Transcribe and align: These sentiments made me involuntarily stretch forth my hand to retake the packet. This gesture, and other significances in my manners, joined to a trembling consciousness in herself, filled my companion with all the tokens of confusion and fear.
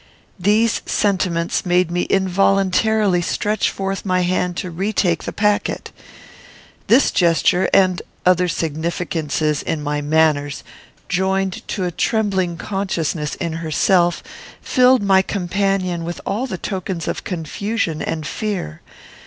These 0.39 0.81
sentiments 0.87 1.63
made 1.63 1.91
me 1.91 2.07
involuntarily 2.09 3.21
stretch 3.21 3.69
forth 3.69 4.03
my 4.03 4.21
hand 4.21 4.57
to 4.57 4.71
retake 4.71 5.25
the 5.25 5.31
packet. 5.31 5.91
This 6.87 7.11
gesture, 7.11 7.69
and 7.71 8.01
other 8.25 8.47
significances 8.47 9.61
in 9.61 9.83
my 9.83 10.01
manners, 10.01 10.63
joined 11.07 11.61
to 11.67 11.83
a 11.85 11.91
trembling 11.91 12.57
consciousness 12.57 13.35
in 13.35 13.53
herself, 13.61 14.23
filled 14.59 15.03
my 15.03 15.21
companion 15.21 16.03
with 16.03 16.19
all 16.25 16.47
the 16.47 16.57
tokens 16.57 17.07
of 17.07 17.23
confusion 17.23 18.01
and 18.01 18.25
fear. 18.25 18.81